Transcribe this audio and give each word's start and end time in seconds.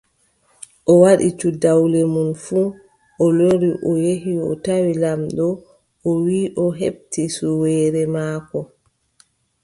O 0.91 0.93
waɗi 1.01 1.27
cuɗawle 1.39 1.99
mum 2.13 2.29
fuu 2.43 2.69
o 3.23 3.25
lori, 3.37 3.69
o 3.89 3.91
yehi, 4.05 4.33
o 4.49 4.51
tawi 4.65 4.91
laamɗo 5.01 5.47
o 6.09 6.11
wiʼi 6.25 6.53
o 6.63 6.65
heɓti 6.79 7.21
suweere 7.37 8.01
maako. 8.15 8.59